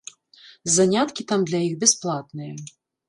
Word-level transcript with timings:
Заняткі 0.75 1.25
там 1.33 1.45
для 1.49 1.59
іх 1.67 1.73
бясплатныя. 1.85 2.53